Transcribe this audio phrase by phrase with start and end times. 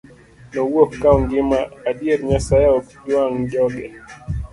[0.53, 3.85] Nowuok ka ongima, adier Nyasaye ok jwang' joge.